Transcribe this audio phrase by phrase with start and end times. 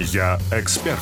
[0.00, 0.98] Я эксперт.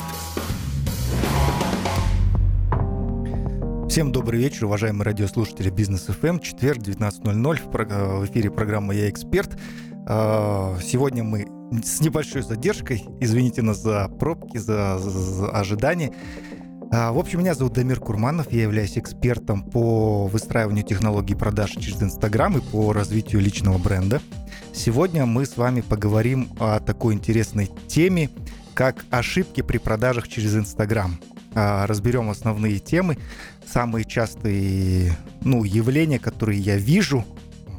[3.89, 6.39] Всем добрый вечер, уважаемые радиослушатели Бизнес ФМ.
[6.39, 9.57] Четверг, 19.00, в эфире программа «Я эксперт».
[10.05, 11.47] А, сегодня мы
[11.81, 16.11] с небольшой задержкой, извините нас за пробки, за, за, за ожидание.
[16.91, 22.03] А, в общем, меня зовут Дамир Курманов, я являюсь экспертом по выстраиванию технологий продаж через
[22.03, 24.21] Инстаграм и по развитию личного бренда.
[24.73, 28.29] Сегодня мы с вами поговорим о такой интересной теме,
[28.79, 31.19] как ошибки при продажах через Инстаграм.
[31.53, 33.17] А, разберем основные темы,
[33.67, 37.25] самые частые ну, явления, которые я вижу,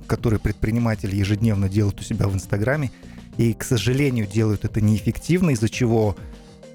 [0.07, 2.91] которые предприниматели ежедневно делают у себя в Инстаграме,
[3.39, 6.17] и, к сожалению, делают это неэффективно, из-за чего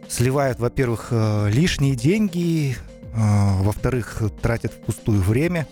[0.09, 5.67] сливают, во-первых, э, лишние деньги, э, во-вторых, тратят впустую время,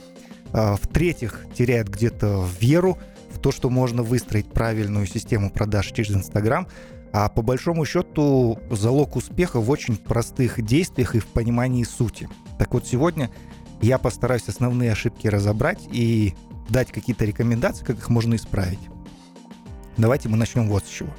[0.53, 2.99] э, в-третьих, теряют где-то веру
[3.31, 6.67] в то, что можно выстроить правильную систему продаж через Инстаграм,
[7.13, 12.27] а по большому счету залог успеха в очень простых действиях и в понимании сути.
[12.57, 13.29] Так вот, сегодня
[13.81, 16.33] я постараюсь основные ошибки разобрать и
[16.69, 18.79] дать какие-то рекомендации, как их можно исправить.
[19.95, 21.09] Давайте мы начнем вот с чего.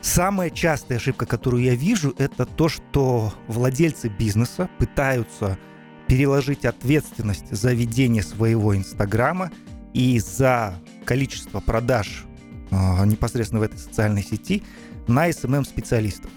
[0.00, 5.58] Самая частая ошибка, которую я вижу, это то, что владельцы бизнеса пытаются
[6.08, 9.52] переложить ответственность за ведение своего Инстаграма
[9.92, 12.24] и за количество продаж
[12.70, 14.64] э, непосредственно в этой социальной сети
[15.08, 16.30] на SMM-специалистов.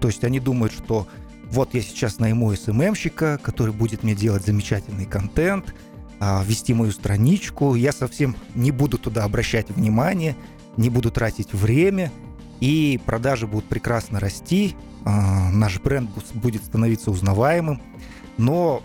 [0.00, 1.06] То есть они думают, что
[1.50, 5.74] вот я сейчас найму SMM-щика, который будет мне делать замечательный контент,
[6.20, 10.36] э, вести мою страничку, я совсем не буду туда обращать внимание,
[10.76, 12.12] не буду тратить время–
[12.60, 17.82] и продажи будут прекрасно расти, а, наш бренд будет становиться узнаваемым,
[18.38, 18.82] но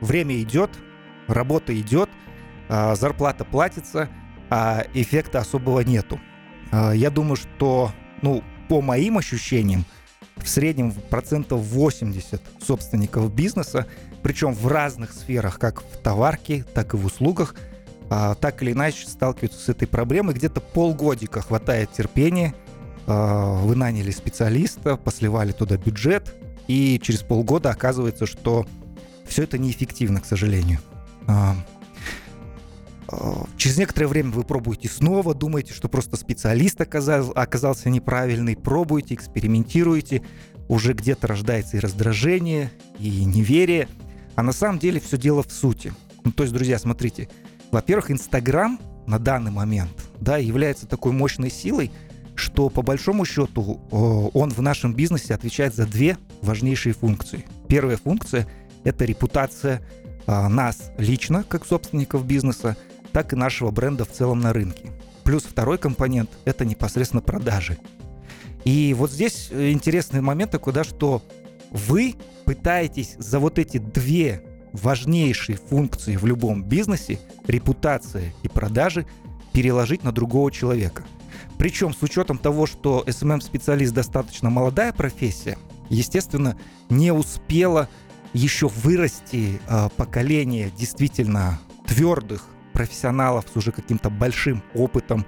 [0.00, 0.70] время идет,
[1.28, 2.10] работа идет,
[2.68, 4.08] а, зарплата платится,
[4.50, 6.20] а эффекта особого нету.
[6.72, 7.92] А, я думаю, что,
[8.24, 9.84] ну, по моим ощущениям,
[10.36, 13.86] в среднем процентов 80 собственников бизнеса,
[14.22, 17.54] причем в разных сферах, как в товарке, так и в услугах,
[18.08, 20.34] так или иначе сталкиваются с этой проблемой.
[20.34, 22.54] Где-то полгодика хватает терпения–
[23.06, 26.34] а, вы наняли специалиста, посливали туда бюджет,
[26.66, 28.66] и через полгода оказывается, что
[29.26, 30.80] все это неэффективно, к сожалению.
[31.26, 31.56] А, а,
[33.56, 40.22] через некоторое время вы пробуете снова, думаете, что просто специалист оказал, оказался неправильный, пробуете, экспериментируете,
[40.68, 43.88] уже где-то рождается и раздражение, и неверие,
[44.34, 45.92] а на самом деле все дело в сути.
[46.24, 47.28] Ну, то есть, друзья, смотрите,
[47.70, 51.90] во-первых, Инстаграм на данный момент да, является такой мощной силой,
[52.34, 57.44] что по большому счету он в нашем бизнесе отвечает за две важнейшие функции.
[57.68, 58.48] Первая функция–
[58.84, 59.82] это репутация
[60.26, 62.76] а, нас лично, как собственников бизнеса,
[63.14, 64.90] так и нашего бренда в целом на рынке.
[65.22, 67.78] Плюс второй компонент– это непосредственно продажи.
[68.64, 71.22] И вот здесь интересный момент такой, да, что
[71.70, 74.42] вы пытаетесь за вот эти две
[74.72, 79.06] важнейшие функции в любом бизнесе, репутация и продажи,
[79.52, 81.04] переложить на другого человека.
[81.56, 85.56] Причем с учетом того, что SMM-специалист достаточно молодая профессия,
[85.88, 86.56] естественно,
[86.90, 87.88] не успела
[88.32, 95.24] еще вырасти э, поколение действительно твердых профессионалов с уже каким-то большим опытом,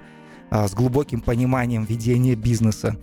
[0.51, 2.95] э, с глубоким пониманием ведения бизнеса,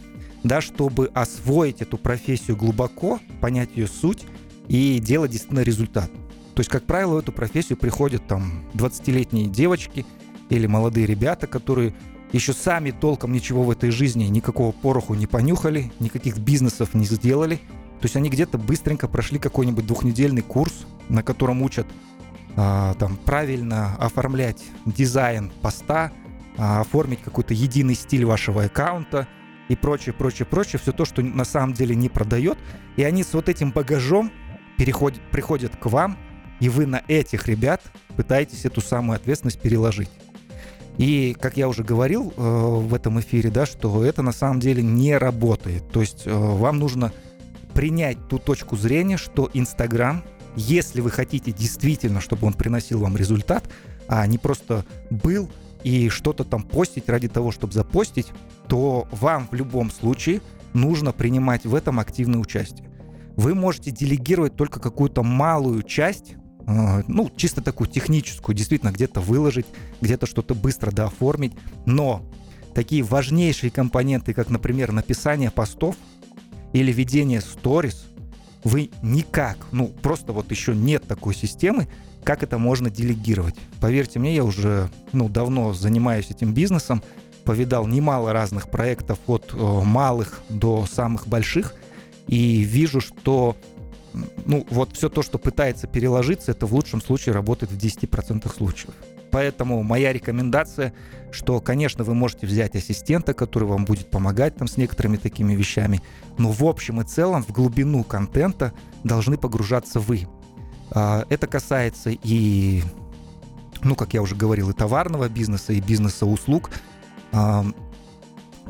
[0.45, 4.25] да, чтобы освоить эту профессию глубоко, понять ее суть
[4.69, 6.11] и делать действительно результат.
[6.55, 10.07] То есть, как правило, в эту профессию приходят там 20-летние девочки
[10.51, 11.95] или молодые ребята, которые
[12.33, 17.57] еще сами толком ничего в этой жизни, никакого пороху не понюхали, никаких бизнесов не сделали.
[18.01, 21.93] То есть они где-то быстренько прошли какой-нибудь двухнедельный курс, на котором учат а,
[22.55, 26.13] там правильно оформлять дизайн поста,
[26.57, 29.27] а, оформить какой-то единый стиль вашего аккаунта
[29.69, 32.59] и прочее, прочее, прочее, все то, что на самом деле не продает.
[32.97, 34.31] И они с вот этим багажом
[34.77, 36.17] переходят, приходят к вам,
[36.61, 37.83] и вы на этих ребят
[38.17, 40.11] пытаетесь эту самую ответственность переложить.
[40.97, 44.81] И, как я уже говорил э, в этом эфире, да, что это на самом деле
[44.81, 45.89] не работает.
[45.89, 47.13] То есть э, вам нужно
[47.73, 50.23] принять ту точку зрения, что Инстаграм,
[50.57, 53.69] если вы хотите действительно, чтобы он приносил вам результат,
[54.09, 55.51] а не просто был
[55.83, 58.29] и что-то там постить ради того, чтобы запостить,
[58.69, 60.41] то вам в любом случае
[60.73, 62.89] нужно принимать в этом активное участие.
[63.37, 66.35] Вы можете делегировать только какую-то малую часть
[66.67, 69.67] а, ну, чисто такую техническую, действительно, где-то выложить,
[70.01, 71.53] где-то что-то быстро дооформить.
[71.85, 72.23] Но
[72.75, 75.97] такие важнейшие компоненты, как, например, написание постов
[76.73, 78.07] или ведение сторис,
[78.65, 81.87] вы никак, ну, просто вот еще нет такой системы,
[82.25, 83.55] как это можно делегировать.
[83.81, 87.03] Поверьте мне, я уже, ну, давно занимаюсь этим бизнесом,
[87.45, 91.75] повидал немало разных проектов от э, малых до самых больших–
[92.27, 93.57] и вижу, что
[94.45, 98.95] ну, вот все то, что пытается переложиться, это в лучшем случае работает в 10% случаев.
[99.35, 100.95] Поэтому моя рекомендация,
[101.33, 106.01] что, конечно, вы можете взять ассистента, который вам будет помогать там с некоторыми такими вещами,
[106.39, 108.73] но в общем и целом в глубину контента
[109.03, 110.29] должны погружаться вы.
[110.93, 112.85] А, это касается и,
[113.83, 116.71] ну, как я уже говорил, и товарного бизнеса, и бизнеса услуг.
[117.33, 117.67] А,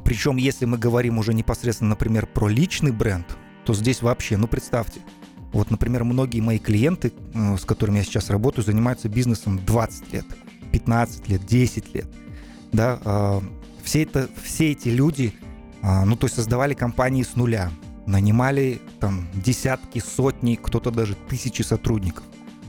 [0.03, 3.27] Причем, если мы говорим уже непосредственно, например, про личный бренд,
[3.67, 5.03] то здесь вообще, ну, представьте,
[5.53, 10.25] вот, например, многие мои клиенты, э, с которыми я сейчас работаю, занимаются бизнесом 20 лет,
[10.75, 12.07] 15 лет, 10 лет.
[12.73, 13.43] Да, а,
[13.83, 15.33] все, это, все эти люди,
[15.83, 17.71] ну, то есть создавали компании с нуля
[18.07, 22.25] нанимали там десятки, сотни, кто-то даже тысячи сотрудников,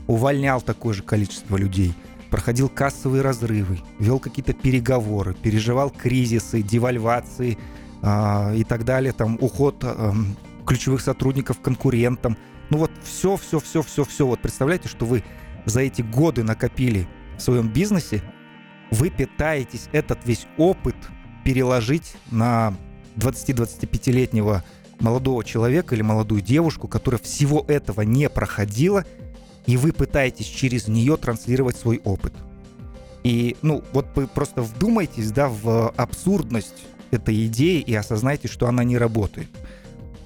[0.06, 1.94] увольнял такое же количество людей,
[2.30, 7.58] проходил кассовые разрывы, вел какие-то переговоры, переживал кризисы, девальвации
[8.02, 10.12] э, и так далее, там уход э,
[10.66, 12.36] ключевых сотрудников конкурентам.
[12.70, 14.26] Ну вот все, все, все, все, все.
[14.26, 15.22] Вот представляете, что вы
[15.66, 17.06] за эти годы накопили
[17.36, 18.22] в своем бизнесе,
[18.90, 20.96] вы пытаетесь этот весь опыт
[21.44, 22.74] переложить на
[23.16, 24.64] 20-25-летнего
[25.00, 29.04] молодого человека или молодую девушку, которая всего этого не проходила,
[29.66, 32.32] и вы пытаетесь через нее транслировать свой опыт.
[33.24, 38.84] И, ну, вот вы просто вдумайтесь, да, в абсурдность этой идеи и осознайте, что она
[38.84, 39.48] не работает.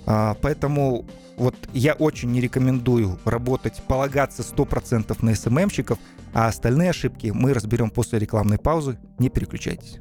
[0.07, 1.07] А, поэтому
[1.41, 5.99] вот я очень не рекомендую работать, полагаться 100% на СММщиков,
[6.35, 8.99] а остальные ошибки мы разберем после рекламной паузы.
[9.19, 9.99] Не переключайтесь.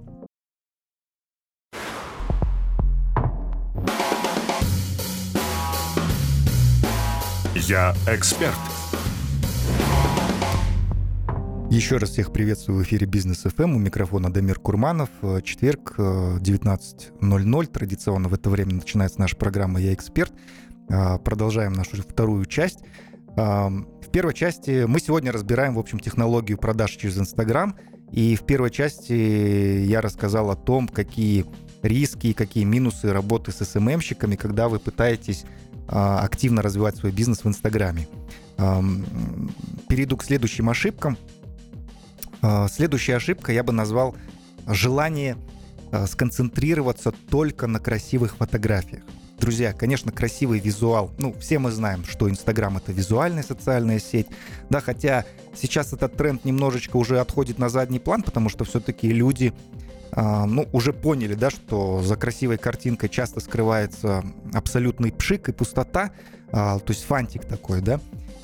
[7.55, 8.55] Я эксперт.
[11.69, 13.75] Еще раз всех приветствую в эфире Бизнес ФМ.
[13.75, 15.09] У микрофона Дамир Курманов.
[15.21, 17.63] Э, четверг, 19.00.
[17.63, 20.33] Э, Традиционно в это время начинается наша программа «Я эксперт».
[20.89, 22.79] Э, продолжаем нашу вторую часть.
[23.35, 27.75] В первой части мы сегодня разбираем, в общем, технологию продаж через Инстаграм.
[28.11, 31.45] И в первой части я рассказал о том, какие
[31.81, 35.45] риски и какие минусы работы с СММщиками, когда вы пытаетесь
[35.87, 38.07] а, активно развивать свой бизнес в Инстаграме.
[39.87, 41.17] Перейду к следующим ошибкам.
[42.41, 44.15] А, следующая ошибка я бы назвал
[44.67, 45.37] желание
[45.91, 49.03] а, сконцентрироваться только на красивых фотографиях.
[49.39, 51.11] Друзья, конечно, красивый визуал.
[51.17, 54.27] Ну, все мы знаем, что Инстаграм это визуальная социальная сеть.
[54.69, 55.25] Да, хотя
[55.55, 59.53] сейчас этот тренд немножечко уже отходит на задний план, потому что все-таки люди
[60.11, 66.11] а, ну, уже поняли, да, что за красивой картинкой часто скрывается абсолютный пшик и пустота,
[66.51, 68.01] а, то есть фантик такой, да.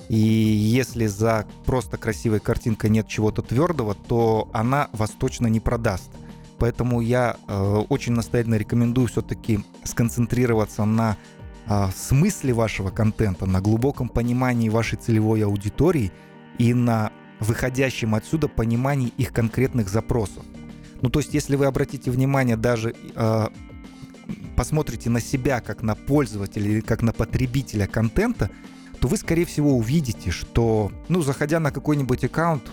[0.07, 6.09] И если за просто красивой картинкой нет чего-то твердого, то она вас точно не продаст.
[6.57, 11.17] Поэтому я э, очень настоятельно рекомендую все-таки сконцентрироваться на
[11.67, 16.11] э, смысле вашего контента, на глубоком понимании вашей целевой аудитории
[16.57, 20.43] и на выходящем отсюда понимании их конкретных запросов.
[21.01, 23.47] Ну, то есть, если вы обратите внимание, даже э,
[24.55, 28.49] посмотрите на себя как на пользователя или как на потребителя контента,
[28.99, 32.71] то вы, скорее всего, увидите, что, ну, заходя на какой-нибудь аккаунт,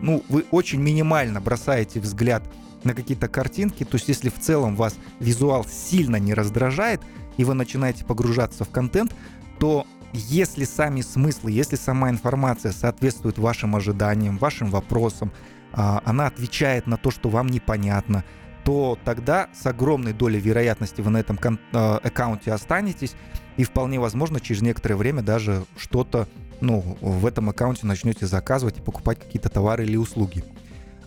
[0.00, 2.42] ну, вы очень минимально бросаете взгляд
[2.84, 7.00] на какие-то картинки, то есть если в целом вас визуал сильно не раздражает,
[7.36, 9.14] и вы начинаете погружаться в контент,
[9.58, 15.32] то если сами смыслы, если сама информация соответствует вашим ожиданиям, вашим вопросам,
[15.72, 18.24] а, она отвечает на то, что вам непонятно,
[18.64, 21.38] то тогда с огромной долей вероятности вы на этом
[21.72, 23.14] а, аккаунте останетесь,
[23.56, 26.28] и вполне возможно через некоторое время даже что-то
[26.60, 30.44] ну, в этом аккаунте начнете заказывать и покупать какие-то товары или услуги.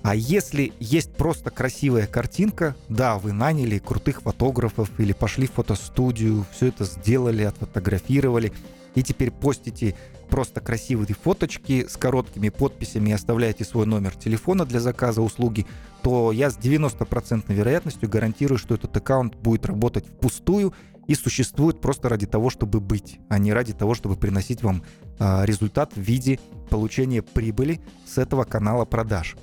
[0.05, 6.45] А если есть просто красивая картинка, да, вы наняли крутых фотографов или пошли в фотостудию,
[6.51, 8.53] все это сделали, отфотографировали,
[8.93, 9.95] и теперь постите
[10.29, 15.65] просто красивые фоточки с короткими подписями и оставляете свой номер телефона для заказа услуги,
[16.03, 20.75] то я с 90% вероятностью гарантирую, что этот аккаунт будет работать впустую
[21.07, 24.83] и существует просто ради того, чтобы быть, а не ради того, чтобы приносить вам
[25.17, 29.35] э, результат в виде получения прибыли с этого канала продаж.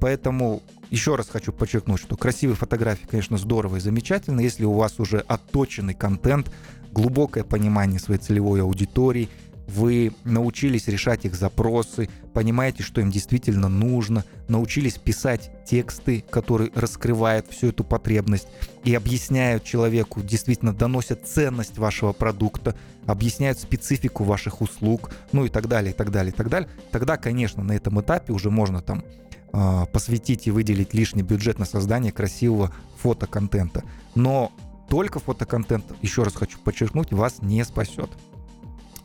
[0.00, 5.00] Поэтому еще раз хочу подчеркнуть, что красивые фотографии, конечно, здорово и замечательно, если у вас
[5.00, 6.50] уже отточенный контент,
[6.92, 9.28] глубокое понимание своей целевой аудитории–
[9.66, 17.46] вы научились решать их запросы, понимаете, что им действительно нужно, научились писать тексты, которые раскрывают
[17.50, 18.46] всю эту потребность
[18.84, 22.76] и объясняют человеку, действительно доносят ценность вашего продукта,
[23.06, 26.68] объясняют специфику ваших услуг, ну и так далее, и так далее, и так далее.
[26.92, 29.04] Тогда, конечно, на этом этапе уже можно там
[29.52, 33.84] посвятить и выделить лишний бюджет на создание красивого фотоконтента.
[34.14, 34.52] Но
[34.88, 38.10] только фотоконтент, еще раз хочу подчеркнуть, вас не спасет.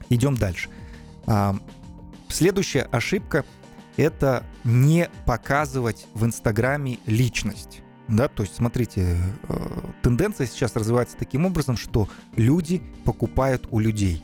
[0.09, 0.69] Идем дальше.
[1.25, 1.55] А,
[2.27, 3.45] следующая ошибка–
[3.97, 7.81] это не показывать в Инстаграме личность.
[8.07, 9.17] Да, то есть, смотрите,
[9.47, 14.21] э, тенденция сейчас развивается таким образом, что люди покупают у людей.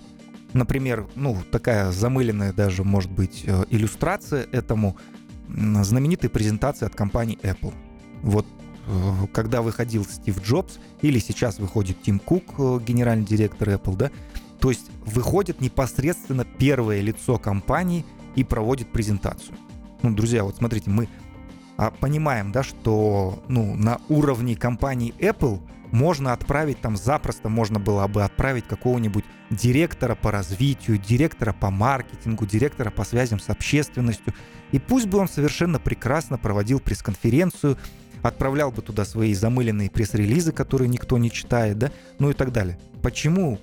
[0.51, 4.97] Например, ну, такая замыленная даже, может быть, э, иллюстрация этому
[5.47, 7.73] знаменитая презентация от компании Apple.
[8.21, 8.45] Вот
[8.87, 14.11] э, когда выходил Стив Джобс, или сейчас выходит Тим Кук, генеральный директор Apple, да,
[14.59, 19.55] то есть выходит непосредственно первое лицо компании и проводит презентацию.
[20.01, 21.07] Ну, друзья, вот смотрите, мы
[21.77, 25.59] а, понимаем, да, что ну, на уровне компании Apple
[25.91, 32.45] можно отправить, там запросто можно было бы отправить какого-нибудь директора по развитию, директора по маркетингу,
[32.45, 34.33] директора по связям с общественностью.
[34.71, 37.77] И пусть бы он совершенно прекрасно проводил пресс-конференцию,
[38.21, 42.77] отправлял бы туда свои замыленные пресс-релизы, которые никто не читает, да, ну и так далее.
[43.01, 43.59] Почему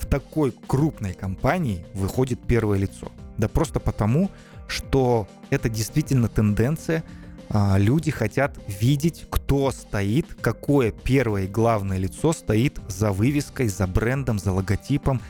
[0.00, 3.12] в такой крупной компании выходит первое лицо?
[3.36, 4.30] Да просто потому,
[4.68, 7.04] что это действительно тенденция,
[7.50, 14.38] люди хотят видеть, кто стоит, какое первое и главное лицо стоит за вывеской, за брендом,
[14.38, 15.20] за логотипом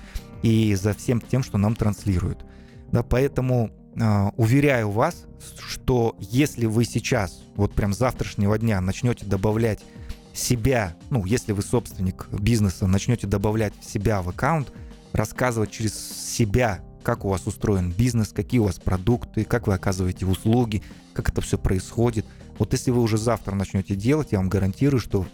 [0.43, 2.45] и за всем тем, что нам транслируют.
[2.93, 5.27] Да, поэтому э, уверяю вас,
[5.59, 9.81] что если вы сейчас, вот прям завтрашнего дня начнете добавлять
[10.33, 14.73] себя, ну, если вы собственник бизнеса, начнете добавлять себя в аккаунт,
[15.13, 20.27] рассказывать через себя как у вас устроен бизнес, какие у вас продукты, как вы оказываете
[20.27, 20.83] услуги,
[21.13, 22.27] как это все происходит.
[22.59, 25.25] Вот если вы уже завтра начнете делать, я вам гарантирую, что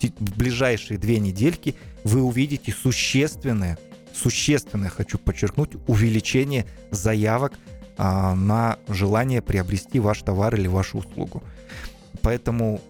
[0.00, 3.78] в ближайшие две недельки вы увидите существенное,
[4.12, 7.52] существенное, хочу подчеркнуть, увеличение заявок
[7.96, 11.44] а, на желание приобрести ваш товар или вашу услугу.
[12.22, 12.80] Поэтому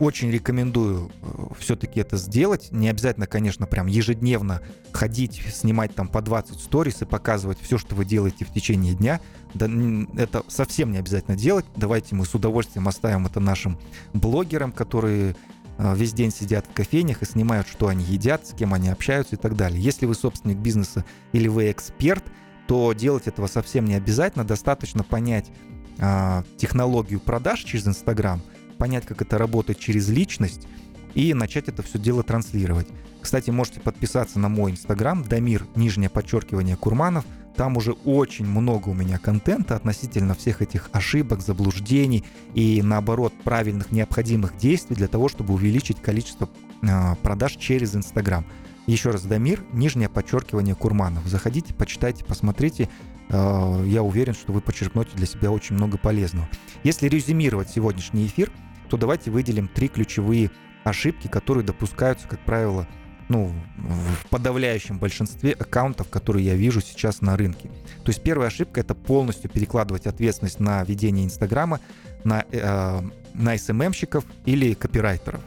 [0.00, 2.72] очень рекомендую э, все-таки это сделать.
[2.72, 7.94] Не обязательно, конечно, прям ежедневно ходить, снимать там по 20 сторис и показывать все, что
[7.94, 9.20] вы делаете в течение дня.
[9.52, 9.68] Да,
[10.16, 11.66] это совсем не обязательно делать.
[11.76, 13.78] Давайте мы с удовольствием оставим это нашим
[14.14, 15.36] блогерам, которые
[15.76, 19.36] э, весь день сидят в кофейнях и снимают, что они едят, с кем они общаются
[19.36, 19.80] и так далее.
[19.82, 22.24] Если вы собственник бизнеса или вы эксперт,
[22.66, 24.44] то делать этого совсем не обязательно.
[24.44, 25.50] Достаточно понять
[25.98, 28.40] а, технологию продаж через Инстаграм–
[28.80, 30.66] понять, как это работает через личность
[31.14, 32.88] и начать это все дело транслировать.
[33.20, 37.26] Кстати, можете подписаться на мой инстаграм, Дамир, нижнее подчеркивание, Курманов.
[37.56, 43.92] Там уже очень много у меня контента относительно всех этих ошибок, заблуждений и, наоборот, правильных
[43.92, 46.48] необходимых действий для того, чтобы увеличить количество
[46.80, 48.46] э, продаж через Инстаграм.
[48.86, 51.26] Еще раз, Дамир, нижнее подчеркивание Курманов.
[51.26, 52.88] Заходите, почитайте, посмотрите.
[53.28, 56.48] Э, я уверен, что вы подчеркнете для себя очень много полезного.
[56.82, 58.50] Если резюмировать сегодняшний эфир–
[58.90, 60.50] то давайте выделим три ключевые
[60.82, 62.88] ошибки, которые допускаются, как правило,
[63.28, 67.68] ну, в подавляющем большинстве аккаунтов, которые я вижу сейчас на рынке.
[68.02, 71.78] То есть первая ошибка— это полностью перекладывать ответственность на ведение Инстаграма
[72.24, 73.00] на, э,
[73.34, 75.40] на СММщиков или копирайтеров.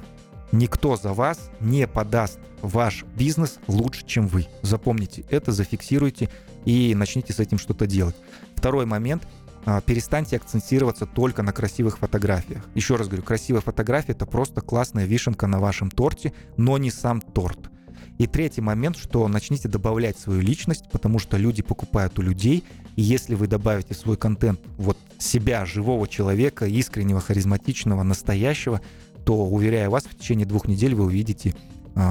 [0.54, 4.48] Никто за вас не подаст ваш бизнес лучше, чем вы.
[4.62, 6.30] Запомните это, зафиксируйте
[6.64, 8.16] и начните с этим что-то делать.
[8.56, 9.43] Второй момент— а,
[9.86, 12.66] перестаньте акцентироваться только на красивых фотографиях.
[12.76, 17.22] Еще раз говорю, красивая фотография это просто классная вишенка на вашем торте, но не сам
[17.22, 17.70] торт.
[18.18, 22.64] И третий момент, что начните добавлять свою личность, потому что люди покупают у людей,
[22.96, 28.82] и если вы добавите свой контент вот себя, живого человека, искреннего, харизматичного, настоящего,
[29.26, 31.56] то, уверяю вас, в течение двух недель вы увидите
[31.96, 32.02] э,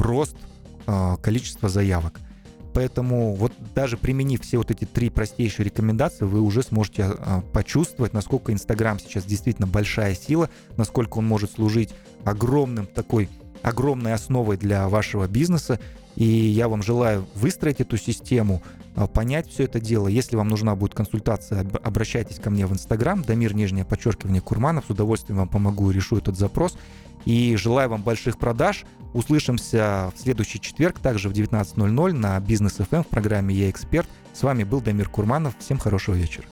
[0.00, 0.36] рост
[0.86, 2.20] э, количества заявок.
[2.78, 8.12] Поэтому вот даже применив все вот эти три простейшие рекомендации, вы уже сможете а, почувствовать,
[8.12, 11.90] насколько Инстаграм сейчас действительно большая сила, насколько он может служить
[12.22, 13.30] огромным такой
[13.68, 15.78] огромной основой для вашего бизнеса.
[16.16, 18.62] И я вам желаю выстроить эту систему,
[18.96, 20.08] а, понять все это дело.
[20.08, 24.86] Если вам нужна будет консультация, обращайтесь ко мне в Инстаграм, Дамир, нижнее подчеркивание, Курманов.
[24.86, 26.76] С удовольствием вам помогу и решу этот запрос.
[27.24, 28.84] И желаю вам больших продаж.
[29.14, 34.08] Услышимся в следующий четверг, также в 19.00 на Бизнес FM в программе «Я эксперт».
[34.34, 35.54] С вами был Дамир Курманов.
[35.58, 36.46] Всем хорошего вечера.